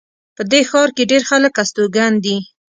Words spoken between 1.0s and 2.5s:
ډېر خلک استوګن دي